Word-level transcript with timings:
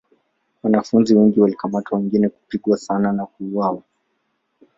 Wanafunzi 0.63 1.15
wengi 1.15 1.39
walikamatwa 1.39 1.97
wengine 1.99 2.29
kupigwa 2.29 2.77
sana 2.77 3.11
na 3.11 3.25
kuuawa. 3.25 3.83